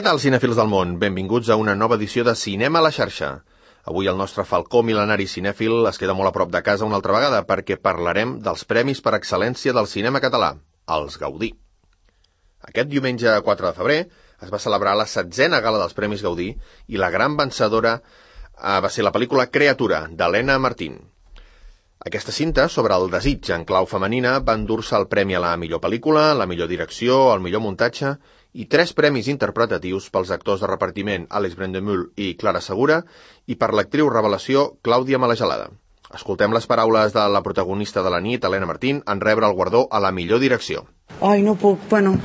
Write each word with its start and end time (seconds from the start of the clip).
Què 0.00 0.04
tal, 0.06 0.16
cinèfils 0.16 0.56
del 0.56 0.68
món? 0.72 0.94
Benvinguts 0.96 1.50
a 1.52 1.58
una 1.60 1.74
nova 1.76 1.98
edició 1.98 2.22
de 2.24 2.32
Cinema 2.42 2.78
a 2.80 2.84
la 2.86 2.90
xarxa. 2.96 3.26
Avui 3.90 4.06
el 4.08 4.16
nostre 4.16 4.46
falcó 4.48 4.80
mil·lenari 4.80 5.26
cinèfil 5.28 5.90
es 5.90 6.00
queda 6.00 6.14
molt 6.16 6.30
a 6.30 6.32
prop 6.32 6.48
de 6.54 6.62
casa 6.64 6.86
una 6.88 6.96
altra 6.96 7.12
vegada 7.18 7.42
perquè 7.50 7.76
parlarem 7.76 8.32
dels 8.46 8.64
premis 8.70 9.04
per 9.04 9.12
excel·lència 9.18 9.76
del 9.76 9.90
cinema 9.92 10.24
català, 10.24 10.54
els 10.96 11.20
Gaudí. 11.20 11.50
Aquest 12.70 12.88
diumenge 12.88 13.36
4 13.50 13.68
de 13.68 13.74
febrer 13.82 13.98
es 14.40 14.48
va 14.48 14.62
celebrar 14.64 14.96
la 14.96 15.04
setzena 15.04 15.60
gala 15.60 15.84
dels 15.84 15.92
Premis 16.00 16.24
Gaudí 16.24 16.48
i 16.88 16.96
la 16.96 17.12
gran 17.12 17.36
vencedora 17.36 17.98
eh, 18.00 18.80
va 18.80 18.88
ser 18.88 19.04
la 19.04 19.12
pel·lícula 19.12 19.50
Creatura, 19.52 20.06
d'Helena 20.08 20.56
Martín. 20.56 20.96
Aquesta 22.00 22.32
cinta, 22.32 22.70
sobre 22.72 22.96
el 22.96 23.10
desig 23.12 23.52
en 23.52 23.68
clau 23.68 23.84
femenina, 23.84 24.38
va 24.40 24.56
endur-se 24.56 24.96
el 24.96 25.10
premi 25.12 25.36
a 25.36 25.44
la 25.44 25.50
millor 25.60 25.84
pel·lícula, 25.84 26.30
la 26.32 26.48
millor 26.48 26.72
direcció, 26.72 27.26
el 27.34 27.44
millor 27.44 27.60
muntatge 27.60 28.16
i 28.52 28.66
tres 28.66 28.92
premis 28.96 29.28
interpretatius 29.30 30.08
pels 30.10 30.32
actors 30.34 30.64
de 30.64 30.70
repartiment 30.70 31.26
Alex 31.30 31.54
Brendemühl 31.58 32.08
i 32.16 32.34
Clara 32.40 32.62
Segura 32.64 33.02
i 33.46 33.56
per 33.56 33.70
l'actriu 33.74 34.10
revelació 34.10 34.72
Clàudia 34.82 35.20
Malagelada. 35.22 35.70
Escoltem 36.10 36.50
les 36.50 36.66
paraules 36.66 37.12
de 37.14 37.24
la 37.30 37.42
protagonista 37.42 38.02
de 38.02 38.10
la 38.10 38.18
nit, 38.20 38.44
Helena 38.44 38.66
Martín, 38.66 39.02
en 39.06 39.20
rebre 39.20 39.46
el 39.46 39.54
guardó 39.54 39.86
a 39.92 40.00
la 40.02 40.10
millor 40.10 40.40
direcció. 40.42 40.88
Ai, 41.20 41.42
no 41.46 41.54
puc, 41.54 41.78
bueno, 41.90 42.16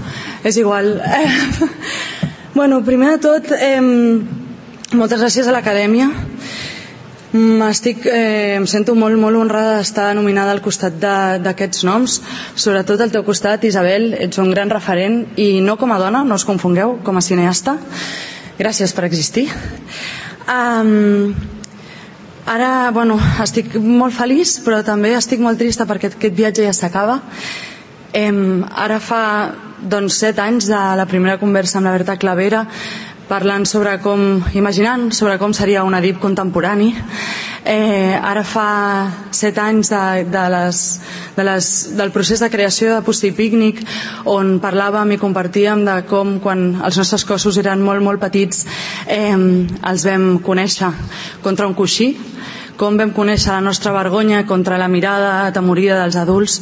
és 0.44 0.58
igual. 0.58 0.96
bueno, 2.56 2.82
primer 2.84 3.12
de 3.14 3.20
tot, 3.22 3.52
eh, 3.54 3.82
moltes 4.98 5.22
gràcies 5.22 5.46
a 5.46 5.54
l'Acadèmia. 5.54 6.10
Estic, 7.36 8.06
eh, 8.08 8.56
em 8.56 8.66
sento 8.70 8.94
molt, 8.96 9.18
molt 9.20 9.36
honrada 9.36 9.80
d'estar 9.80 10.14
nominada 10.16 10.54
al 10.56 10.62
costat 10.64 10.96
d'aquests 11.44 11.84
noms, 11.84 12.22
sobretot 12.56 13.02
al 13.04 13.12
teu 13.12 13.26
costat, 13.28 13.66
Isabel, 13.68 14.14
ets 14.24 14.40
un 14.40 14.54
gran 14.54 14.72
referent, 14.72 15.18
i 15.36 15.60
no 15.60 15.76
com 15.76 15.92
a 15.92 15.98
dona, 16.00 16.24
no 16.24 16.38
us 16.40 16.46
confongueu, 16.48 17.00
com 17.04 17.18
a 17.18 17.24
cineasta. 17.26 17.76
Gràcies 18.58 18.94
per 18.96 19.04
existir. 19.10 19.50
Um, 20.48 21.34
ara, 22.48 22.92
bueno, 22.96 23.20
estic 23.44 23.76
molt 23.84 24.16
feliç, 24.16 24.62
però 24.64 24.80
també 24.88 25.12
estic 25.18 25.44
molt 25.44 25.60
trista 25.60 25.88
perquè 25.90 26.14
aquest 26.14 26.38
viatge 26.40 26.64
ja 26.64 26.74
s'acaba. 26.78 27.20
Um, 28.16 28.64
ara 28.72 29.02
fa 29.04 29.24
doncs, 29.82 30.22
set 30.24 30.40
anys 30.40 30.70
de 30.72 30.80
la 30.96 31.06
primera 31.10 31.36
conversa 31.42 31.82
amb 31.82 31.90
la 31.90 31.98
Berta 31.98 32.16
Clavera 32.16 32.64
parlant 33.30 33.66
sobre 33.66 33.98
com, 34.04 34.42
imaginant 34.54 35.10
sobre 35.14 35.38
com 35.42 35.54
seria 35.54 35.84
un 35.84 35.96
Edip 35.98 36.20
contemporani. 36.22 36.92
Eh, 37.66 38.14
ara 38.14 38.44
fa 38.46 38.68
set 39.34 39.58
anys 39.58 39.90
de, 39.90 40.02
de 40.30 40.44
les, 40.54 40.82
de 41.34 41.46
les, 41.48 41.70
del 41.98 42.12
procés 42.14 42.44
de 42.44 42.50
creació 42.54 42.92
de 42.94 43.02
Pusti 43.02 43.32
Pícnic, 43.34 43.82
on 44.30 44.60
parlàvem 44.62 45.16
i 45.16 45.18
compartíem 45.22 45.82
de 45.88 45.96
com 46.06 46.38
quan 46.44 46.68
els 46.86 47.00
nostres 47.02 47.26
cossos 47.26 47.58
eren 47.58 47.82
molt, 47.82 48.06
molt 48.06 48.22
petits 48.22 48.68
eh, 49.10 49.34
els 49.34 50.06
vam 50.06 50.36
conèixer 50.46 50.92
contra 51.42 51.66
un 51.66 51.74
coixí, 51.74 52.12
com 52.78 53.02
vam 53.02 53.16
conèixer 53.16 53.56
la 53.56 53.66
nostra 53.66 53.96
vergonya 53.96 54.46
contra 54.46 54.78
la 54.78 54.92
mirada 54.92 55.48
atemorida 55.48 55.98
dels 56.04 56.22
adults. 56.22 56.62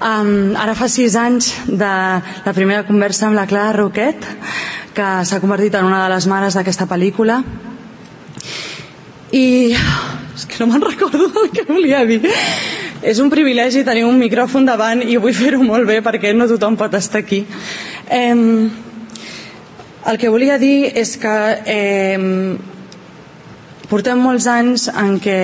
Um, 0.00 0.56
ara 0.56 0.72
fa 0.72 0.86
sis 0.88 1.12
anys 1.20 1.50
de 1.68 1.88
la 2.44 2.52
primera 2.56 2.86
conversa 2.88 3.26
amb 3.28 3.36
la 3.36 3.44
Clara 3.48 3.74
Roquet, 3.76 4.24
que 4.94 5.08
s'ha 5.24 5.40
convertit 5.42 5.74
en 5.78 5.86
una 5.88 6.02
de 6.04 6.10
les 6.14 6.26
mares 6.30 6.56
d'aquesta 6.58 6.86
pel·lícula. 6.90 7.40
I 9.32 9.74
és 10.34 10.46
que 10.48 10.60
no 10.60 10.70
me'n 10.70 10.82
recordo 10.82 11.30
el 11.44 11.50
que 11.54 11.66
volia 11.68 12.04
dir. 12.08 12.20
És 13.00 13.20
un 13.20 13.30
privilegi 13.32 13.84
tenir 13.84 14.04
un 14.04 14.18
micròfon 14.20 14.66
davant 14.68 15.02
i 15.04 15.16
vull 15.20 15.36
fer-ho 15.36 15.62
molt 15.64 15.88
bé 15.88 16.00
perquè 16.04 16.34
no 16.36 16.48
tothom 16.50 16.76
pot 16.80 16.94
estar 16.98 17.22
aquí. 17.22 17.44
Eh, 18.10 18.34
el 20.10 20.18
que 20.18 20.32
volia 20.32 20.58
dir 20.58 20.90
és 20.96 21.16
que 21.20 21.36
eh, 21.66 22.56
portem 23.90 24.20
molts 24.22 24.46
anys 24.48 24.88
en 24.92 25.18
què 25.20 25.40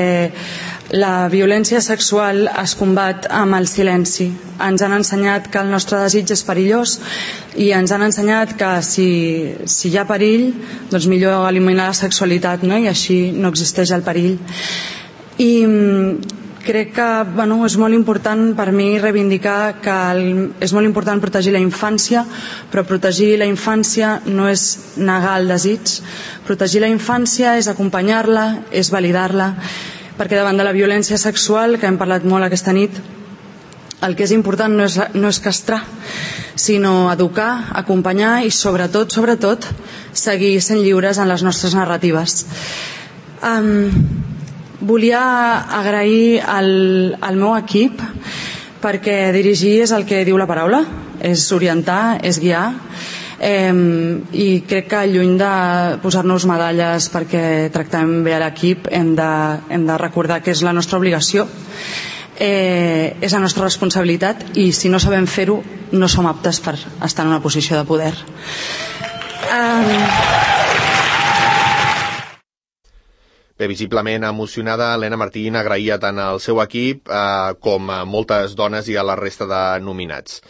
la 0.95 1.27
violència 1.29 1.81
sexual 1.83 2.47
es 2.63 2.75
combat 2.79 3.27
amb 3.31 3.57
el 3.59 3.67
silenci. 3.67 4.29
Ens 4.63 4.83
han 4.83 4.95
ensenyat 4.95 5.49
que 5.51 5.59
el 5.59 5.71
nostre 5.73 5.99
desig 6.05 6.31
és 6.31 6.45
perillós 6.47 7.01
i 7.59 7.73
ens 7.75 7.91
han 7.93 8.05
ensenyat 8.07 8.55
que 8.59 8.71
si, 8.87 9.09
si 9.67 9.91
hi 9.91 9.99
ha 9.99 10.07
perill, 10.07 10.53
doncs 10.91 11.09
millor 11.11 11.49
eliminar 11.49 11.89
la 11.91 11.99
sexualitat 11.99 12.63
no? 12.63 12.79
i 12.79 12.87
així 12.89 13.33
no 13.35 13.51
existeix 13.51 13.91
el 13.97 14.05
perill. 14.07 14.39
I 15.43 15.51
mm, 15.67 16.37
crec 16.67 16.95
que 16.95 17.09
bueno, 17.35 17.59
és 17.67 17.77
molt 17.83 17.95
important 17.95 18.55
per 18.59 18.71
mi 18.71 18.97
reivindicar 19.03 19.81
que 19.83 19.99
el, 20.15 20.23
és 20.63 20.73
molt 20.73 20.87
important 20.87 21.19
protegir 21.23 21.53
la 21.55 21.63
infància, 21.63 22.23
però 22.71 22.87
protegir 22.87 23.35
la 23.43 23.51
infància 23.51 24.21
no 24.27 24.47
és 24.51 24.95
negar 25.03 25.35
el 25.43 25.51
desig. 25.51 25.99
Protegir 26.47 26.87
la 26.87 26.95
infància 26.95 27.59
és 27.59 27.67
acompanyar-la, 27.75 28.49
és 28.71 28.95
validar-la 28.95 29.51
perquè 30.17 30.39
davant 30.39 30.57
de 30.57 30.65
la 30.65 30.75
violència 30.77 31.19
sexual, 31.21 31.79
que 31.79 31.87
hem 31.89 31.99
parlat 32.01 32.25
molt 32.25 32.47
aquesta 32.47 32.73
nit, 32.73 32.97
el 34.07 34.17
que 34.17 34.27
és 34.27 34.33
important 34.37 34.73
no 34.77 34.87
és, 34.89 34.99
no 35.15 35.29
és 35.29 35.41
castrar, 35.41 35.83
sinó 36.57 37.11
educar, 37.13 37.69
acompanyar 37.77 38.45
i 38.45 38.53
sobretot, 38.53 39.13
sobretot, 39.13 39.67
seguir 40.17 40.57
sent 40.65 40.81
lliures 40.85 41.21
en 41.21 41.29
les 41.29 41.45
nostres 41.45 41.77
narratives. 41.77 42.45
Um, 43.45 43.93
volia 44.81 45.21
agrair 45.79 46.41
al, 46.45 47.17
al 47.21 47.37
meu 47.37 47.55
equip 47.57 48.01
perquè 48.83 49.33
dirigir 49.35 49.81
és 49.85 49.93
el 49.97 50.05
que 50.09 50.25
diu 50.29 50.37
la 50.39 50.49
paraula, 50.49 50.83
és 51.25 51.47
orientar, 51.57 52.19
és 52.25 52.39
guiar, 52.41 52.69
Eh, 53.39 53.73
I 54.33 54.49
crec 54.65 54.87
que 54.89 55.03
lluny 55.13 55.37
de 55.37 55.53
posar-nos 56.01 56.47
medalles 56.49 57.11
perquè 57.13 57.69
tractem 57.73 58.23
bé 58.25 58.33
a 58.33 58.41
l'equip 58.41 58.89
hem, 58.89 59.13
de, 59.19 59.33
hem 59.69 59.85
de 59.85 59.99
recordar 60.01 60.41
que 60.41 60.55
és 60.57 60.63
la 60.65 60.73
nostra 60.73 60.97
obligació 60.97 61.45
eh, 62.41 63.17
és 63.21 63.33
la 63.37 63.43
nostra 63.45 63.67
responsabilitat 63.69 64.57
i 64.57 64.71
si 64.73 64.89
no 64.89 65.01
sabem 65.03 65.29
fer-ho 65.29 65.61
no 65.93 66.09
som 66.09 66.29
aptes 66.33 66.63
per 66.65 66.79
estar 66.81 67.27
en 67.27 67.35
una 67.35 67.43
posició 67.45 67.77
de 67.77 67.85
poder 67.85 68.15
eh, 69.53 70.55
Bé, 73.57 73.67
visiblement 73.69 74.25
emocionada, 74.29 74.91
Helena 74.95 75.17
Martín 75.17 75.55
agraïa 75.57 75.97
tant 75.97 76.19
al 76.21 76.43
seu 76.45 76.59
equip 76.61 77.09
eh, 77.09 77.55
com 77.65 77.89
a 77.89 78.03
moltes 78.05 78.53
dones 78.57 78.91
i 78.93 78.99
a 79.01 79.05
la 79.07 79.17
resta 79.17 79.47
de 79.49 79.61
nominats. 79.81 80.43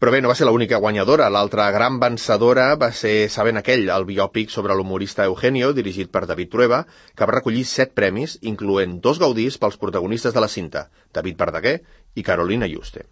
Però 0.00 0.08
bé, 0.14 0.22
no 0.24 0.30
va 0.30 0.34
ser 0.38 0.46
l'única 0.48 0.78
guanyadora. 0.80 1.26
L'altra 1.28 1.66
gran 1.74 1.98
vencedora 2.00 2.70
va 2.80 2.88
ser 2.96 3.28
Saben 3.28 3.60
aquell, 3.60 3.82
el 3.92 4.06
biòpic 4.08 4.48
sobre 4.48 4.72
l'humorista 4.72 5.26
Eugenio, 5.28 5.74
dirigit 5.76 6.08
per 6.08 6.22
David 6.24 6.48
Trueba, 6.54 6.78
que 7.12 7.26
va 7.28 7.34
recollir 7.34 7.66
set 7.68 7.90
premis, 7.92 8.38
incloent 8.40 8.94
dos 9.04 9.18
gaudís 9.20 9.58
pels 9.60 9.76
protagonistes 9.82 10.32
de 10.32 10.40
la 10.40 10.48
cinta, 10.48 10.86
David 11.12 11.36
Verdaguer 11.42 11.74
i 12.16 12.24
Carolina 12.24 12.68
Juste. 12.70 13.04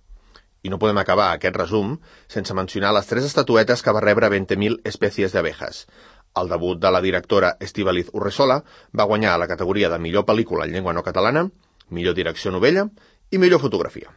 I 0.65 0.73
no 0.73 0.79
podem 0.81 0.97
acabar 1.03 1.27
aquest 1.35 1.59
resum 1.61 1.91
sense 2.27 2.57
mencionar 2.57 2.95
les 2.97 3.11
tres 3.11 3.27
estatuetes 3.29 3.85
que 3.85 3.93
va 3.93 4.01
rebre 4.07 4.31
20.000 4.33 4.81
espècies 4.89 5.37
d'abejas. 5.37 5.83
El 6.41 6.49
debut 6.49 6.81
de 6.81 6.95
la 6.95 7.03
directora 7.05 7.51
Estivaliz 7.69 8.09
Urresola 8.15 8.63
va 8.97 9.09
guanyar 9.13 9.37
la 9.37 9.51
categoria 9.53 9.93
de 9.93 10.01
millor 10.01 10.25
pel·lícula 10.25 10.65
en 10.65 10.73
llengua 10.73 10.97
no 10.97 11.05
catalana, 11.05 11.45
millor 11.91 12.17
direcció 12.17 12.55
novella 12.57 12.87
i 13.29 13.37
millor 13.37 13.61
fotografia. 13.61 14.09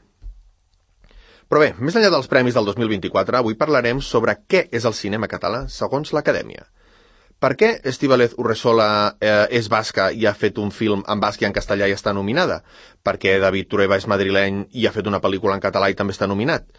Però 1.52 1.60
bé, 1.60 1.74
més 1.84 1.98
enllà 2.00 2.08
dels 2.14 2.30
premis 2.32 2.56
del 2.56 2.64
2024, 2.70 3.36
avui 3.36 3.58
parlarem 3.60 4.00
sobre 4.00 4.38
què 4.48 4.70
és 4.72 4.86
el 4.88 4.94
cinema 4.96 5.28
català 5.28 5.66
segons 5.68 6.14
l'Acadèmia. 6.16 6.64
Per 7.44 7.50
què 7.60 7.74
Estíbalez 7.92 8.38
Urresola 8.40 8.88
eh, 9.20 9.50
és 9.60 9.68
basca 9.68 10.06
i 10.16 10.24
ha 10.30 10.32
fet 10.38 10.62
un 10.64 10.72
film 10.72 11.02
en 11.12 11.20
basc 11.20 11.44
i 11.44 11.50
en 11.50 11.56
castellà 11.58 11.90
i 11.92 11.96
està 11.98 12.14
nominada? 12.16 12.62
Per 13.04 13.18
què 13.20 13.34
David 13.44 13.68
Trueba 13.68 14.00
és 14.00 14.08
madrileny 14.08 14.62
i 14.72 14.88
ha 14.88 14.96
fet 14.96 15.12
una 15.12 15.20
pel·lícula 15.20 15.58
en 15.58 15.66
català 15.68 15.92
i 15.92 16.00
també 16.00 16.16
està 16.16 16.30
nominat? 16.32 16.72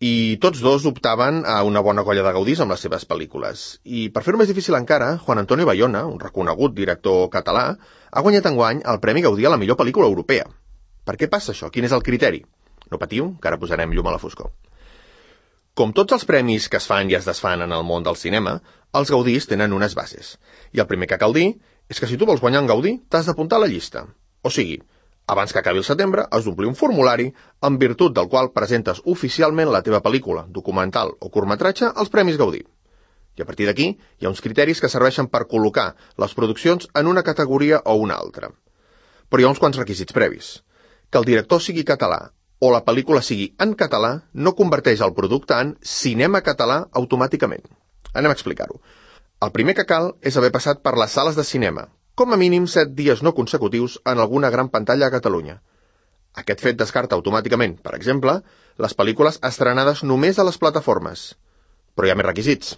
i 0.00 0.36
tots 0.40 0.62
dos 0.64 0.86
optaven 0.88 1.42
a 1.44 1.58
una 1.68 1.82
bona 1.84 2.04
colla 2.04 2.22
de 2.24 2.32
gaudís 2.32 2.60
amb 2.60 2.72
les 2.72 2.80
seves 2.80 3.02
pel·lícules. 3.08 3.64
I 3.84 4.08
per 4.12 4.22
fer-ho 4.24 4.40
més 4.40 4.48
difícil 4.48 4.76
encara, 4.78 5.10
Juan 5.24 5.42
Antonio 5.42 5.68
Bayona, 5.68 6.06
un 6.08 6.20
reconegut 6.20 6.72
director 6.76 7.28
català, 7.32 7.66
ha 8.10 8.22
guanyat 8.24 8.48
enguany 8.48 8.80
el 8.84 9.00
Premi 9.00 9.24
Gaudí 9.24 9.44
a 9.44 9.52
la 9.52 9.60
millor 9.60 9.76
pel·lícula 9.76 10.08
europea. 10.08 10.48
Per 11.04 11.20
què 11.20 11.28
passa 11.28 11.52
això? 11.52 11.68
Quin 11.68 11.84
és 11.84 11.92
el 11.92 12.04
criteri? 12.04 12.40
No 12.90 12.98
patiu, 12.98 13.34
que 13.40 13.48
ara 13.48 13.58
posarem 13.60 13.92
llum 13.94 14.08
a 14.10 14.16
la 14.16 14.22
foscor. 14.22 14.50
Com 15.78 15.92
tots 15.96 16.12
els 16.16 16.26
premis 16.26 16.66
que 16.68 16.80
es 16.80 16.86
fan 16.90 17.10
i 17.10 17.16
es 17.16 17.26
desfan 17.28 17.62
en 17.64 17.72
el 17.72 17.84
món 17.86 18.02
del 18.06 18.18
cinema, 18.18 18.56
els 18.98 19.10
gaudís 19.14 19.46
tenen 19.46 19.72
unes 19.72 19.94
bases. 19.94 20.34
I 20.74 20.82
el 20.82 20.88
primer 20.90 21.06
que 21.08 21.18
cal 21.20 21.32
dir 21.36 21.52
és 21.88 22.00
que 22.00 22.08
si 22.10 22.18
tu 22.18 22.26
vols 22.26 22.42
guanyar 22.42 22.64
un 22.64 22.70
gaudí, 22.70 22.96
t'has 23.08 23.30
d'apuntar 23.30 23.60
a 23.60 23.64
la 23.64 23.68
llista. 23.70 24.02
O 24.42 24.50
sigui, 24.50 24.80
abans 25.30 25.52
que 25.52 25.60
acabi 25.60 25.78
el 25.78 25.86
setembre, 25.86 26.26
has 26.30 26.44
d'omplir 26.44 26.68
un 26.68 26.74
formulari 26.74 27.28
en 27.68 27.78
virtut 27.78 28.14
del 28.16 28.28
qual 28.28 28.50
presentes 28.56 29.02
oficialment 29.14 29.70
la 29.70 29.82
teva 29.86 30.02
pel·lícula, 30.02 30.44
documental 30.48 31.14
o 31.20 31.30
curtmetratge 31.30 31.92
als 31.94 32.10
Premis 32.10 32.38
Gaudí. 32.40 32.64
I 33.38 33.42
a 33.42 33.46
partir 33.46 33.68
d'aquí 33.68 33.86
hi 33.94 34.26
ha 34.26 34.32
uns 34.32 34.42
criteris 34.42 34.82
que 34.82 34.90
serveixen 34.90 35.30
per 35.30 35.46
col·locar 35.46 35.92
les 36.18 36.34
produccions 36.34 36.90
en 36.98 37.06
una 37.06 37.22
categoria 37.22 37.78
o 37.86 37.94
una 38.02 38.18
altra. 38.18 38.50
Però 39.30 39.40
hi 39.40 39.46
ha 39.46 39.54
uns 39.54 39.62
quants 39.62 39.78
requisits 39.78 40.12
previs. 40.12 40.50
Que 41.10 41.22
el 41.22 41.28
director 41.30 41.62
sigui 41.62 41.86
català 41.86 42.32
o 42.60 42.70
la 42.72 42.82
pel·lícula 42.84 43.22
sigui 43.24 43.50
en 43.64 43.72
català 43.82 44.10
no 44.32 44.54
converteix 44.56 45.00
el 45.04 45.14
producte 45.16 45.56
en 45.64 45.72
cinema 45.82 46.42
català 46.44 46.82
automàticament. 47.00 47.64
Anem 48.12 48.32
a 48.32 48.36
explicar-ho. 48.36 48.80
El 49.40 49.52
primer 49.56 49.74
que 49.78 49.86
cal 49.88 50.12
és 50.20 50.36
haver 50.36 50.52
passat 50.52 50.82
per 50.84 50.92
les 51.00 51.16
sales 51.16 51.38
de 51.38 51.44
cinema, 51.48 51.86
com 52.14 52.34
a 52.34 52.38
mínim 52.40 52.66
set 52.68 52.92
dies 52.96 53.22
no 53.24 53.32
consecutius 53.32 53.96
en 54.04 54.20
alguna 54.20 54.50
gran 54.52 54.68
pantalla 54.68 55.08
a 55.08 55.14
Catalunya. 55.14 55.60
Aquest 56.42 56.60
fet 56.60 56.76
descarta 56.78 57.16
automàticament, 57.16 57.78
per 57.80 57.94
exemple, 57.96 58.34
les 58.84 58.94
pel·lícules 58.98 59.40
estrenades 59.48 60.04
només 60.04 60.38
a 60.38 60.44
les 60.44 60.60
plataformes. 60.60 61.22
Però 61.96 62.06
hi 62.06 62.12
ha 62.12 62.18
més 62.20 62.28
requisits. 62.28 62.76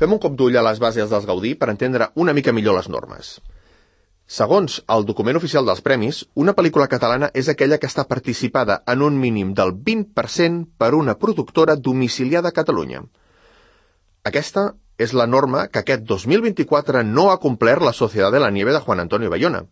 Fem 0.00 0.16
un 0.16 0.22
cop 0.22 0.34
d'ull 0.40 0.56
a 0.56 0.64
les 0.64 0.80
bases 0.80 1.12
dels 1.12 1.28
Gaudí 1.28 1.52
per 1.60 1.68
entendre 1.72 2.08
una 2.24 2.34
mica 2.36 2.56
millor 2.56 2.80
les 2.80 2.88
normes. 2.88 3.36
Segons 4.26 4.80
el 4.90 5.04
document 5.06 5.38
oficial 5.38 5.68
dels 5.68 5.82
premis, 5.86 6.24
una 6.34 6.52
pel·lícula 6.58 6.88
catalana 6.90 7.28
és 7.40 7.46
aquella 7.48 7.78
que 7.78 7.86
està 7.86 8.04
participada 8.10 8.80
en 8.90 9.04
un 9.06 9.20
mínim 9.22 9.52
del 9.54 9.70
20% 9.88 10.64
per 10.82 10.94
una 10.98 11.14
productora 11.14 11.76
domiciliada 11.76 12.50
a 12.50 12.56
Catalunya. 12.56 13.04
Aquesta 14.26 14.72
és 14.98 15.14
la 15.14 15.28
norma 15.30 15.68
que 15.70 15.84
aquest 15.84 16.02
2024 16.10 17.04
no 17.06 17.28
ha 17.30 17.38
complert 17.38 17.86
la 17.86 17.94
Societat 17.94 18.34
de 18.34 18.42
la 18.42 18.50
Nieve 18.50 18.74
de 18.74 18.82
Juan 18.82 19.04
Antonio 19.04 19.30
Bayona. 19.30 19.62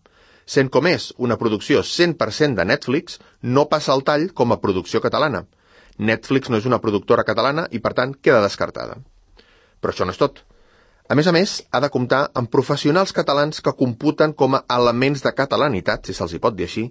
Sent 0.46 0.70
com 0.70 0.86
és 0.86 1.10
una 1.18 1.38
producció 1.40 1.82
100% 1.82 2.54
de 2.54 2.70
Netflix, 2.70 3.18
no 3.42 3.66
passa 3.66 3.94
el 3.98 4.06
tall 4.06 4.30
com 4.38 4.52
a 4.52 4.60
producció 4.62 5.02
catalana. 5.02 5.48
Netflix 5.98 6.50
no 6.50 6.62
és 6.62 6.70
una 6.70 6.78
productora 6.78 7.26
catalana 7.26 7.66
i, 7.72 7.82
per 7.82 7.94
tant, 7.98 8.14
queda 8.14 8.44
descartada. 8.44 9.00
Però 9.80 9.90
això 9.90 10.06
no 10.06 10.14
és 10.14 10.20
tot. 10.20 10.44
A 11.04 11.14
més 11.18 11.26
a 11.28 11.32
més, 11.36 11.58
ha 11.68 11.82
de 11.84 11.90
comptar 11.92 12.22
amb 12.40 12.48
professionals 12.48 13.10
catalans 13.12 13.60
que 13.60 13.74
computen 13.76 14.32
com 14.32 14.54
a 14.56 14.62
elements 14.72 15.20
de 15.20 15.34
catalanitat, 15.36 16.06
si 16.08 16.14
se'ls 16.16 16.32
hi 16.32 16.40
pot 16.40 16.54
dir 16.56 16.64
així, 16.64 16.84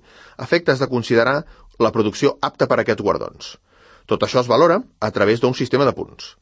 efectes 0.45 0.83
de 0.83 0.87
considerar 0.91 1.39
la 1.81 1.91
producció 1.95 2.35
apta 2.49 2.67
per 2.69 2.77
a 2.77 2.83
aquests 2.83 3.01
guardons. 3.01 3.47
Tot 4.05 4.21
això 4.27 4.43
es 4.43 4.51
valora 4.51 4.77
a 5.01 5.09
través 5.15 5.41
d'un 5.41 5.57
sistema 5.57 5.87
de 5.89 5.95
punts. 5.97 6.35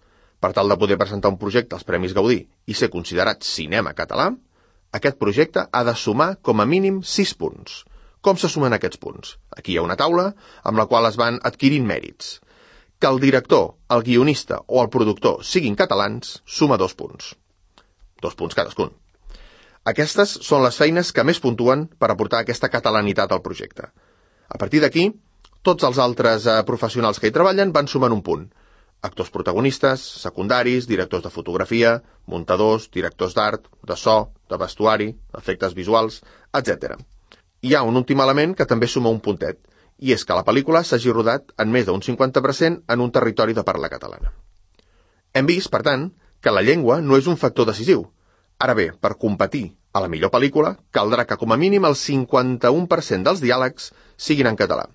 Per 0.44 0.52
tal 0.58 0.68
de 0.68 0.76
poder 0.82 0.98
presentar 1.00 1.32
un 1.32 1.40
projecte 1.40 1.78
als 1.78 1.88
Premis 1.88 2.16
Gaudí 2.18 2.42
i 2.68 2.76
ser 2.76 2.90
considerat 2.92 3.48
cinema 3.48 3.94
català, 3.96 4.28
aquest 4.92 5.16
projecte 5.22 5.64
ha 5.72 5.84
de 5.88 5.96
sumar 5.96 6.34
com 6.42 6.60
a 6.60 6.68
mínim 6.68 7.00
6 7.08 7.36
punts. 7.40 7.84
Com 8.20 8.36
se 8.38 8.50
sumen 8.52 8.76
aquests 8.76 9.00
punts? 9.00 9.38
Aquí 9.56 9.72
hi 9.72 9.78
ha 9.80 9.86
una 9.86 9.96
taula 9.96 10.34
amb 10.68 10.82
la 10.82 10.90
qual 10.92 11.08
es 11.08 11.16
van 11.22 11.40
adquirint 11.48 11.88
mèrits. 11.88 12.42
Que 13.00 13.08
el 13.08 13.24
director, 13.24 13.78
el 13.96 14.04
guionista 14.04 14.60
o 14.68 14.84
el 14.84 14.92
productor 14.92 15.46
siguin 15.48 15.80
catalans 15.80 16.42
suma 16.44 16.78
dos 16.82 16.98
punts. 17.00 17.32
Dos 18.22 18.38
punts 18.38 18.58
cadascun. 18.58 18.94
Aquestes 19.92 20.38
són 20.46 20.64
les 20.64 20.78
feines 20.78 21.12
que 21.12 21.26
més 21.26 21.42
puntuen 21.42 21.88
per 22.00 22.12
aportar 22.12 22.44
aquesta 22.44 22.70
catalanitat 22.70 23.32
al 23.32 23.42
projecte. 23.42 23.90
A 24.48 24.58
partir 24.62 24.82
d'aquí, 24.84 25.10
tots 25.66 25.84
els 25.88 25.98
altres 25.98 26.46
eh, 26.46 26.60
professionals 26.68 27.20
que 27.20 27.32
hi 27.32 27.36
treballen 27.36 27.74
van 27.74 27.90
sumant 27.90 28.14
un 28.14 28.26
punt– 28.26 28.50
actors 29.02 29.32
protagonistes, 29.34 30.02
secundaris, 30.22 30.88
directors 30.88 31.24
de 31.24 31.30
fotografia, 31.34 31.96
muntadors, 32.30 32.88
directors 32.94 33.34
d'art, 33.34 33.66
de 33.88 33.98
so, 33.98 34.32
de 34.50 34.58
vestuari, 34.62 35.10
efectes 35.38 35.74
visuals, 35.74 36.22
etc. 36.54 36.96
Hi 37.66 37.76
ha 37.76 37.84
un 37.84 37.98
últim 37.98 38.22
element 38.22 38.54
que 38.58 38.70
també 38.70 38.88
suma 38.88 39.10
un 39.10 39.20
puntet, 39.20 39.58
i 39.98 40.14
és 40.14 40.26
que 40.26 40.38
la 40.38 40.46
pel·lícula 40.46 40.84
s'hagi 40.86 41.14
rodat 41.14 41.52
en 41.62 41.74
més 41.74 41.88
d'un 41.90 42.02
50% 42.02 42.86
en 42.94 43.06
un 43.06 43.12
territori 43.12 43.58
de 43.58 43.66
parla 43.66 43.90
catalana. 43.90 44.34
Hem 45.34 45.50
vist, 45.50 45.72
per 45.74 45.82
tant, 45.88 46.10
que 46.42 46.54
la 46.54 46.64
llengua 46.66 47.00
no 47.02 47.18
és 47.18 47.28
un 47.30 47.38
factor 47.38 47.70
decisiu. 47.70 48.08
Ara 48.62 48.74
bé, 48.78 48.92
per 48.94 49.18
competir 49.22 49.64
a 49.94 50.02
la 50.04 50.10
millor 50.12 50.32
pel·lícula, 50.34 50.76
caldrà 50.94 51.26
que 51.28 51.38
com 51.38 51.54
a 51.54 51.60
mínim 51.62 51.86
el 51.86 51.98
51% 52.00 53.28
dels 53.28 53.42
diàlegs 53.44 53.92
siguin 54.18 54.50
en 54.52 54.60
català. 54.60 54.88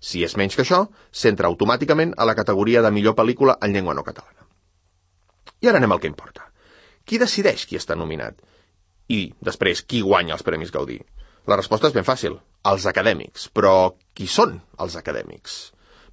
Si 0.00 0.24
és 0.24 0.36
menys 0.36 0.56
que 0.56 0.64
això, 0.64 0.84
s'entra 1.10 1.48
automàticament 1.48 2.12
a 2.18 2.26
la 2.28 2.34
categoria 2.38 2.82
de 2.84 2.90
millor 2.92 3.14
pel·lícula 3.18 3.56
en 3.62 3.72
llengua 3.72 3.94
no 3.94 4.04
catalana. 4.04 4.44
I 5.64 5.70
ara 5.70 5.80
anem 5.80 5.94
al 5.94 6.02
que 6.02 6.10
importa. 6.10 6.50
Qui 7.04 7.18
decideix 7.20 7.64
qui 7.66 7.78
està 7.80 7.96
nominat? 7.96 8.36
I, 9.08 9.32
després, 9.40 9.82
qui 9.82 10.02
guanya 10.04 10.36
els 10.36 10.44
Premis 10.44 10.72
Gaudí? 10.72 10.98
La 11.48 11.56
resposta 11.56 11.88
és 11.88 11.96
ben 11.96 12.04
fàcil. 12.04 12.38
Els 12.64 12.86
acadèmics. 12.88 13.48
Però 13.52 13.94
qui 14.16 14.28
són 14.28 14.58
els 14.80 14.96
acadèmics? 15.00 15.58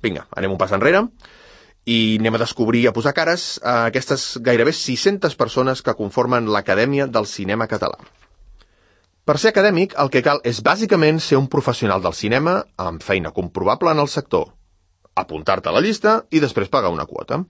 Vinga, 0.04 0.26
anem 0.36 0.56
un 0.56 0.60
pas 0.60 0.72
enrere 0.76 1.06
i 1.86 2.18
anem 2.20 2.38
a 2.38 2.42
descobrir, 2.44 2.86
a 2.88 2.94
posar 2.94 3.14
cares 3.18 3.60
a 3.64 3.86
aquestes 3.90 4.38
gairebé 4.44 4.74
600 4.74 5.36
persones 5.36 5.82
que 5.82 5.98
conformen 5.98 6.50
l'Acadèmia 6.54 7.08
del 7.08 7.26
Cinema 7.26 7.68
Català. 7.68 7.98
Per 9.26 9.38
ser 9.38 9.52
acadèmic, 9.52 9.94
el 10.02 10.10
que 10.10 10.24
cal 10.26 10.42
és 10.44 10.62
bàsicament 10.66 11.20
ser 11.22 11.38
un 11.38 11.48
professional 11.48 12.02
del 12.02 12.16
cinema 12.18 12.64
amb 12.78 13.04
feina 13.06 13.32
comprovable 13.32 13.94
en 13.94 14.02
el 14.02 14.10
sector, 14.10 14.48
apuntar-te 15.16 15.70
a 15.70 15.74
la 15.76 15.82
llista 15.82 16.24
i 16.32 16.42
després 16.42 16.72
pagar 16.74 16.90
una 16.94 17.06
quota. 17.06 17.42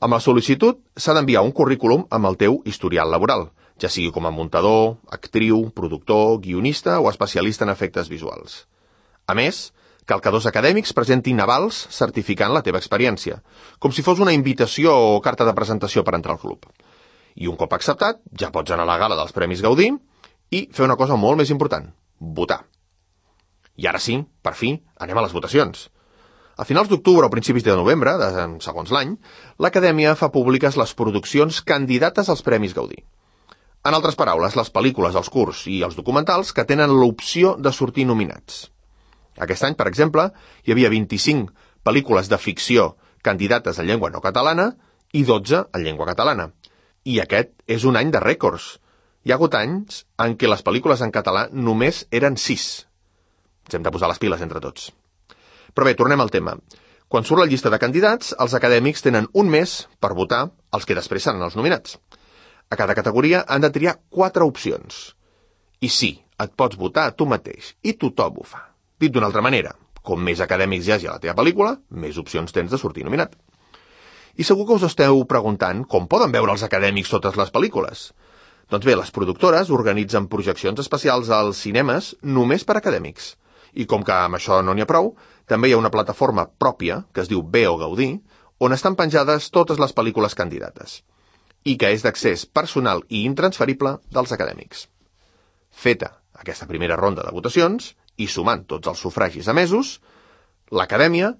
Amb 0.00 0.14
la 0.14 0.20
sol·licitud 0.22 0.78
s'ha 0.96 1.14
d'enviar 1.16 1.42
un 1.44 1.52
currículum 1.52 2.06
amb 2.10 2.30
el 2.30 2.38
teu 2.40 2.60
historial 2.64 3.10
laboral, 3.10 3.48
ja 3.80 3.90
sigui 3.90 4.12
com 4.14 4.26
a 4.26 4.32
muntador, 4.34 4.96
actriu, 5.10 5.66
productor, 5.76 6.38
guionista 6.40 7.00
o 7.00 7.10
especialista 7.10 7.66
en 7.66 7.74
efectes 7.74 8.08
visuals. 8.08 8.66
A 9.26 9.34
més, 9.34 9.70
cal 10.10 10.22
que 10.24 10.32
dos 10.34 10.48
acadèmics 10.50 10.94
presentin 10.96 11.38
avals 11.42 11.84
certificant 11.94 12.50
la 12.54 12.64
teva 12.66 12.80
experiència, 12.82 13.38
com 13.78 13.94
si 13.94 14.02
fos 14.02 14.18
una 14.22 14.34
invitació 14.34 14.96
o 15.14 15.20
carta 15.22 15.46
de 15.46 15.54
presentació 15.54 16.02
per 16.06 16.16
entrar 16.18 16.34
al 16.34 16.42
club. 16.42 16.66
I 17.38 17.46
un 17.46 17.58
cop 17.60 17.76
acceptat, 17.76 18.18
ja 18.34 18.50
pots 18.50 18.74
anar 18.74 18.88
a 18.88 18.90
la 18.90 18.98
gala 18.98 19.18
dels 19.20 19.36
Premis 19.36 19.62
Gaudí 19.62 19.92
i 20.50 20.66
fer 20.74 20.88
una 20.88 20.98
cosa 20.98 21.18
molt 21.20 21.38
més 21.38 21.52
important, 21.54 21.86
votar. 22.18 22.64
I 23.78 23.86
ara 23.86 24.02
sí, 24.02 24.18
per 24.42 24.56
fi, 24.58 24.74
anem 24.98 25.20
a 25.20 25.24
les 25.24 25.36
votacions. 25.36 25.86
A 26.60 26.66
finals 26.68 26.90
d'octubre 26.90 27.24
o 27.24 27.32
principis 27.32 27.64
de 27.64 27.76
novembre, 27.78 28.16
de, 28.20 28.48
segons 28.60 28.90
l'any, 28.92 29.14
l'Acadèmia 29.62 30.16
fa 30.18 30.28
públiques 30.34 30.76
les 30.76 30.92
produccions 30.98 31.62
candidates 31.70 32.28
als 32.28 32.42
Premis 32.44 32.74
Gaudí. 32.76 32.98
En 33.86 33.96
altres 33.96 34.18
paraules, 34.18 34.58
les 34.58 34.74
pel·lícules, 34.74 35.14
els 35.16 35.30
curts 35.32 35.62
i 35.70 35.78
els 35.86 35.96
documentals 35.96 36.52
que 36.52 36.66
tenen 36.68 36.92
l'opció 36.92 37.54
de 37.56 37.72
sortir 37.72 38.04
nominats. 38.10 38.66
Aquest 39.40 39.64
any, 39.66 39.76
per 39.78 39.88
exemple, 39.88 40.28
hi 40.64 40.74
havia 40.74 40.92
25 40.92 41.54
pel·lícules 41.86 42.28
de 42.28 42.38
ficció 42.38 42.94
candidates 43.22 43.78
en 43.80 43.88
llengua 43.88 44.10
no 44.12 44.20
catalana 44.24 44.70
i 45.12 45.24
12 45.24 45.64
en 45.72 45.84
llengua 45.84 46.08
catalana. 46.12 46.50
I 47.04 47.20
aquest 47.22 47.54
és 47.66 47.84
un 47.88 47.96
any 47.96 48.12
de 48.12 48.20
rècords, 48.20 48.76
hi 49.24 49.32
ha 49.32 49.36
hagut 49.36 49.56
anys 49.56 50.04
en 50.24 50.36
què 50.40 50.48
les 50.48 50.62
pel·lícules 50.64 51.02
en 51.04 51.12
català 51.12 51.48
només 51.52 52.04
eren 52.20 52.36
sis. 52.40 52.86
Ens 53.66 53.76
hem 53.76 53.84
de 53.84 53.92
posar 53.92 54.08
les 54.12 54.20
piles 54.20 54.40
entre 54.44 54.62
tots. 54.64 54.90
Però 55.74 55.86
bé, 55.86 55.94
tornem 55.96 56.20
al 56.20 56.32
tema. 56.32 56.56
Quan 57.10 57.26
surt 57.26 57.42
la 57.42 57.48
llista 57.50 57.72
de 57.72 57.80
candidats, 57.82 58.34
els 58.38 58.54
acadèmics 58.54 59.02
tenen 59.02 59.28
un 59.34 59.50
mes 59.50 59.76
per 60.00 60.14
votar 60.14 60.44
els 60.76 60.86
que 60.86 60.96
després 60.96 61.26
seran 61.26 61.42
els 61.42 61.56
nominats. 61.58 61.98
A 62.70 62.78
cada 62.78 62.94
categoria 62.94 63.44
han 63.48 63.64
de 63.64 63.72
triar 63.74 63.98
quatre 64.08 64.46
opcions. 64.46 65.00
I 65.80 65.90
sí, 65.90 66.12
et 66.40 66.54
pots 66.56 66.78
votar 66.78 67.08
a 67.08 67.16
tu 67.16 67.26
mateix, 67.26 67.74
i 67.82 67.96
tothom 67.98 68.38
ho 68.40 68.46
fa. 68.46 68.69
Dit 69.00 69.14
d'una 69.14 69.30
altra 69.30 69.42
manera, 69.44 69.72
com 70.04 70.20
més 70.20 70.40
acadèmics 70.44 70.86
hi 70.86 70.92
hagi 70.92 71.08
a 71.08 71.16
la 71.16 71.22
teva 71.22 71.36
pel·lícula, 71.38 71.74
més 72.04 72.18
opcions 72.20 72.52
tens 72.52 72.72
de 72.72 72.78
sortir 72.80 73.06
nominat. 73.06 73.32
I 74.36 74.44
segur 74.44 74.66
que 74.68 74.76
us 74.76 74.84
esteu 74.88 75.22
preguntant 75.28 75.86
com 75.88 76.08
poden 76.08 76.32
veure 76.34 76.52
els 76.52 76.64
acadèmics 76.66 77.12
totes 77.12 77.38
les 77.40 77.52
pel·lícules. 77.54 78.10
Doncs 78.70 78.86
bé, 78.86 78.94
les 78.94 79.10
productores 79.10 79.72
organitzen 79.74 80.28
projeccions 80.30 80.78
especials 80.84 81.32
als 81.34 81.62
cinemes 81.64 82.14
només 82.22 82.64
per 82.64 82.76
acadèmics. 82.78 83.34
I 83.74 83.86
com 83.90 84.04
que 84.04 84.14
amb 84.14 84.36
això 84.38 84.60
no 84.62 84.74
n'hi 84.74 84.84
ha 84.84 84.90
prou, 84.90 85.14
també 85.48 85.70
hi 85.70 85.74
ha 85.74 85.80
una 85.80 85.92
plataforma 85.94 86.46
pròpia, 86.46 87.02
que 87.14 87.24
es 87.24 87.30
diu 87.32 87.42
Veo 87.42 87.76
Gaudí, 87.80 88.12
on 88.60 88.76
estan 88.76 88.96
penjades 89.00 89.48
totes 89.50 89.80
les 89.80 89.96
pel·lícules 89.96 90.36
candidates 90.36 91.00
i 91.64 91.76
que 91.76 91.90
és 91.92 92.04
d'accés 92.04 92.46
personal 92.46 93.02
i 93.08 93.24
intransferible 93.28 93.98
dels 94.12 94.32
acadèmics. 94.32 94.86
Feta 95.70 96.14
aquesta 96.40 96.68
primera 96.68 96.96
ronda 96.96 97.24
de 97.26 97.32
votacions, 97.36 97.94
i 98.20 98.28
sumant 98.28 98.66
tots 98.68 98.90
els 98.90 99.00
sufragis 99.00 99.48
emesos, 99.48 99.98
l'Acadèmia 100.70 101.32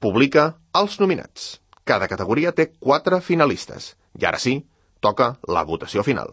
publica 0.00 0.54
els 0.80 0.98
nominats. 1.02 1.58
Cada 1.84 2.08
categoria 2.08 2.52
té 2.56 2.70
quatre 2.78 3.20
finalistes. 3.24 3.94
I 4.18 4.26
ara 4.28 4.38
sí, 4.38 4.60
toca 5.00 5.34
la 5.48 5.64
votació 5.66 6.04
final. 6.06 6.32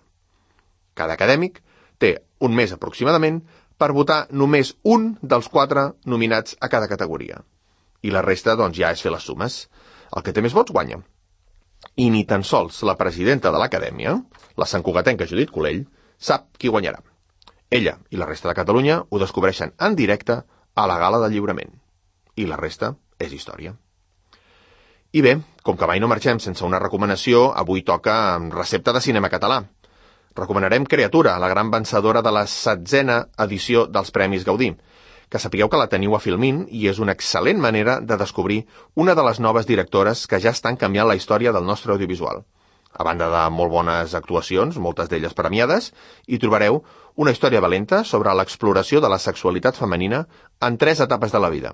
Cada 0.98 1.18
acadèmic 1.18 1.62
té 2.02 2.16
un 2.42 2.56
mes 2.58 2.74
aproximadament 2.74 3.42
per 3.78 3.94
votar 3.94 4.26
només 4.32 4.74
un 4.84 5.12
dels 5.22 5.50
quatre 5.54 5.92
nominats 6.06 6.58
a 6.60 6.70
cada 6.74 6.90
categoria. 6.90 7.44
I 8.02 8.14
la 8.14 8.24
resta, 8.26 8.56
doncs, 8.58 8.78
ja 8.78 8.92
és 8.94 9.02
fer 9.02 9.14
les 9.14 9.26
sumes. 9.26 9.60
El 10.16 10.24
que 10.26 10.34
té 10.34 10.42
més 10.42 10.56
vots 10.58 10.74
guanya. 10.74 11.02
I 11.98 12.10
ni 12.14 12.24
tan 12.26 12.44
sols 12.44 12.82
la 12.86 12.98
presidenta 12.98 13.52
de 13.54 13.62
l'acadèmia, 13.62 14.16
la 14.58 14.66
santcugatenca 14.66 15.28
Judit 15.30 15.54
Colell, 15.54 15.84
sap 16.18 16.50
qui 16.58 16.74
guanyarà. 16.74 17.02
Ella 17.70 17.98
i 18.10 18.18
la 18.20 18.26
resta 18.26 18.48
de 18.50 18.56
Catalunya 18.56 19.02
ho 19.10 19.20
descobreixen 19.20 19.74
en 19.80 19.96
directe 19.96 20.40
a 20.76 20.88
la 20.88 20.98
gala 21.02 21.20
de 21.20 21.30
lliurament. 21.34 21.74
I 22.36 22.46
la 22.48 22.60
resta 22.60 22.94
és 23.20 23.34
història. 23.34 23.74
I 25.12 25.24
bé, 25.24 25.34
com 25.64 25.78
que 25.80 25.88
mai 25.90 26.00
no 26.00 26.08
marxem 26.12 26.40
sense 26.40 26.64
una 26.66 26.80
recomanació, 26.80 27.48
avui 27.56 27.82
toca 27.82 28.16
recepta 28.54 28.94
de 28.94 29.02
cinema 29.02 29.32
català. 29.34 29.64
Recomanarem 30.38 30.86
Creatura, 30.86 31.38
la 31.40 31.50
gran 31.50 31.72
vencedora 31.72 32.22
de 32.22 32.32
la 32.32 32.46
setzena 32.48 33.24
edició 33.46 33.88
dels 33.88 34.12
Premis 34.12 34.46
Gaudí, 34.46 34.70
que 35.30 35.40
sapigueu 35.40 35.68
que 35.72 35.80
la 35.82 35.90
teniu 35.92 36.16
a 36.16 36.20
Filmin 36.24 36.66
i 36.70 36.86
és 36.92 37.00
una 37.04 37.16
excel·lent 37.18 37.60
manera 37.64 38.00
de 38.00 38.18
descobrir 38.22 38.62
una 38.96 39.16
de 39.16 39.26
les 39.28 39.42
noves 39.44 39.68
directores 39.68 40.28
que 40.28 40.40
ja 40.40 40.54
estan 40.56 40.78
canviant 40.78 41.08
la 41.10 41.18
història 41.20 41.52
del 41.52 41.66
nostre 41.66 41.92
audiovisual. 41.96 42.46
A 42.98 43.06
banda 43.06 43.28
de 43.30 43.44
molt 43.54 43.72
bones 43.72 44.16
actuacions, 44.18 44.78
moltes 44.82 45.10
d'elles 45.10 45.36
premiades, 45.38 45.92
hi 46.26 46.40
trobareu 46.42 46.82
una 47.16 47.34
història 47.34 47.62
valenta 47.62 48.04
sobre 48.04 48.34
l'exploració 48.34 49.02
de 49.02 49.12
la 49.14 49.20
sexualitat 49.22 49.78
femenina 49.78 50.24
en 50.62 50.78
tres 50.82 51.02
etapes 51.06 51.34
de 51.34 51.42
la 51.44 51.52
vida. 51.54 51.74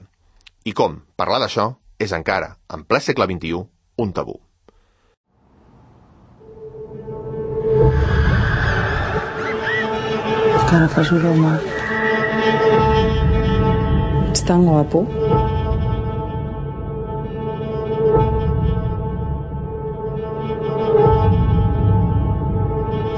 I 0.67 0.75
com 0.75 0.99
parlar 1.15 1.39
d'això 1.43 1.69
és 1.99 2.11
encara, 2.15 2.57
en 2.75 2.83
ple 2.83 2.99
segle 2.99 3.27
XXI, 3.31 3.63
un 4.03 4.11
tabú. 4.11 4.39
Cara 10.73 10.87
fas 10.89 11.11
broma. 11.13 11.57
Ets 14.31 14.41
tan 14.47 14.65
guapo. 14.65 15.05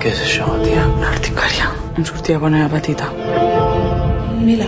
Què 0.06 0.12
és 0.14 0.20
això, 0.22 0.46
tia? 0.62 0.84
Una 0.86 1.08
articària. 1.10 1.66
Em 1.98 2.04
sortia 2.06 2.38
quan 2.38 2.54
era 2.54 2.68
petita. 2.70 3.08
Mila. 4.38 4.68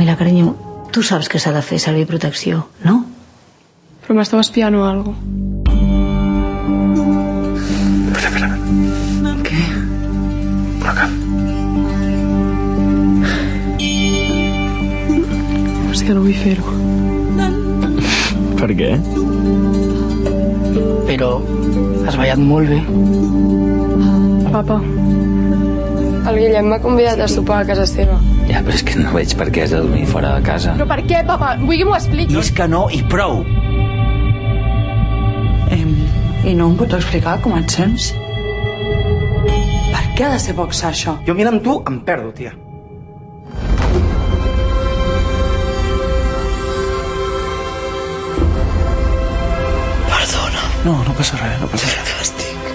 Mila, 0.00 0.16
carinyo, 0.18 0.48
tu 0.90 1.04
saps 1.06 1.30
que 1.30 1.38
s'ha 1.38 1.52
de 1.54 1.62
fer 1.62 1.78
servir 1.78 2.08
protecció, 2.10 2.64
no? 2.82 2.96
Però 4.02 4.16
m'estava 4.18 4.42
espiant 4.42 4.74
o 4.74 4.82
algo. 4.82 5.14
Espera, 8.16 8.50
espera. 8.50 8.50
Què? 9.46 9.62
Una 10.82 10.98
cap. 10.98 11.14
És 15.94 16.02
que 16.02 16.18
no 16.18 16.26
vull 16.26 16.42
fer-ho. 16.42 16.66
Per 18.58 18.74
què? 18.74 18.96
Però 21.08 21.30
has 22.06 22.16
ballat 22.18 22.40
molt 22.42 22.70
bé. 22.72 22.80
Papa, 24.52 24.78
el 26.28 26.38
Guillem 26.40 26.68
m'ha 26.72 26.78
convidat 26.84 27.20
a 27.24 27.28
sopar 27.30 27.62
a 27.62 27.68
casa 27.68 27.86
seva. 27.88 28.18
Ja, 28.48 28.62
però 28.64 28.76
és 28.76 28.84
que 28.84 29.00
no 29.00 29.12
veig 29.16 29.34
per 29.38 29.48
què 29.52 29.64
has 29.64 29.74
de 29.74 29.82
dormir 29.82 30.06
fora 30.10 30.34
de 30.36 30.44
casa. 30.46 30.76
Però 30.78 30.88
per 30.90 31.00
què, 31.08 31.24
papa? 31.28 31.54
Vull 31.62 31.80
que 31.80 31.88
m'ho 31.88 31.96
expliquis. 31.96 32.34
No 32.36 32.44
és 32.44 32.52
que 32.60 32.68
no 32.68 32.84
i 32.92 33.02
prou. 33.12 33.42
Em, 35.74 35.90
I 36.48 36.54
no 36.56 36.70
em 36.70 36.78
pots 36.80 36.96
explicar 37.00 37.38
com 37.44 37.56
et 37.58 37.72
sents? 37.72 38.12
Per 39.92 40.06
què 40.16 40.28
ha 40.28 40.32
de 40.36 40.40
ser 40.44 40.56
boxa, 40.56 40.88
això? 40.92 41.18
Jo 41.28 41.36
mirant 41.36 41.60
tu 41.64 41.80
em 41.88 42.00
perdo, 42.04 42.32
tia. 42.36 42.54
No, 50.88 50.94
no 51.04 51.12
passa 51.12 51.36
res, 51.36 51.56
no 51.60 51.66
passa 51.68 51.88
res. 51.92 52.10
Fàstic. 52.16 52.68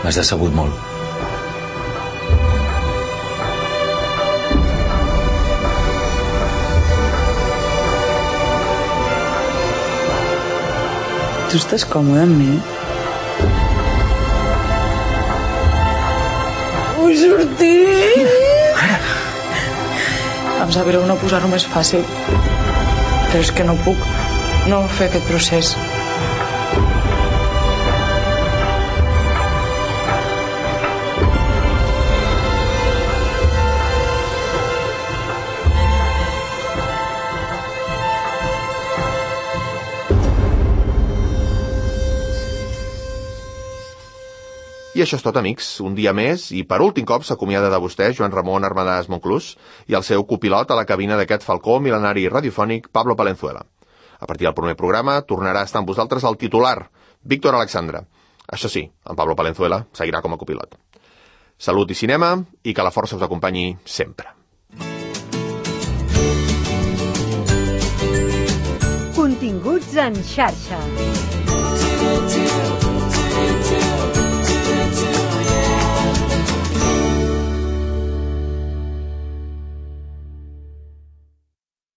M'has 0.00 0.16
decebut 0.16 0.54
molt. 0.56 0.72
Tu 11.50 11.60
estàs 11.60 11.84
còmode 11.92 12.22
amb 12.24 12.40
mi? 12.40 12.54
Vull 16.96 17.20
sortir! 17.20 17.76
Em 20.56 20.72
sap 20.78 20.88
greu 20.88 21.04
no 21.12 21.18
posar-ho 21.20 21.52
més 21.52 21.68
fàcil. 21.76 22.08
Però 23.28 23.44
és 23.44 23.52
que 23.52 23.64
no 23.68 23.76
puc 23.84 24.04
no 24.68 24.82
fer 24.98 25.08
aquest 25.08 25.28
procés. 25.28 25.74
I 44.98 45.02
això 45.04 45.14
és 45.14 45.22
tot, 45.22 45.36
amics. 45.38 45.66
Un 45.86 45.94
dia 45.94 46.10
més, 46.10 46.48
i 46.50 46.64
per 46.66 46.80
últim 46.82 47.04
cop 47.06 47.22
s'acomiada 47.22 47.68
de 47.70 47.78
vostè 47.78 48.08
Joan 48.18 48.32
Ramon 48.34 48.64
Armadàs 48.66 49.06
Monclús 49.06 49.52
i 49.86 49.94
el 49.94 50.02
seu 50.02 50.24
copilot 50.26 50.72
a 50.74 50.78
la 50.78 50.82
cabina 50.88 51.14
d'aquest 51.14 51.44
falcó 51.46 51.76
mil·lenari 51.78 52.24
radiofònic 52.26 52.88
Pablo 52.90 53.14
Palenzuela. 53.14 53.62
A 54.18 54.26
partir 54.26 54.48
del 54.48 54.56
primer 54.58 54.74
programa 54.74 55.20
tornarà 55.22 55.62
a 55.62 55.68
estar 55.70 55.78
amb 55.78 55.92
vosaltres 55.92 56.26
el 56.26 56.34
titular, 56.40 56.90
Víctor 57.22 57.54
Alexandra. 57.54 58.02
Això 58.50 58.66
sí, 58.66 58.82
en 58.90 59.14
Pablo 59.14 59.36
Palenzuela 59.38 59.84
seguirà 59.94 60.18
com 60.18 60.34
a 60.34 60.40
copilot. 60.40 60.74
Salut 61.54 61.94
i 61.94 61.94
cinema, 61.94 62.32
i 62.66 62.74
que 62.74 62.82
la 62.82 62.90
força 62.90 63.14
us 63.14 63.22
acompanyi 63.22 63.76
sempre. 63.86 64.34
Continguts 69.14 69.94
en 69.94 70.18
xarxa. 70.34 70.82